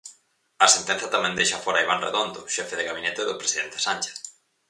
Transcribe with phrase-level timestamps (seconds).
[0.65, 4.15] A sentenza tamén deixa fóra a Iván Redondo, Xefe de gabinete do presidente Sánchez.